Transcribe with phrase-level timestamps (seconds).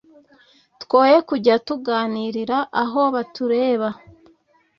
[0.81, 3.89] twoye kujya tuganirira aho batureba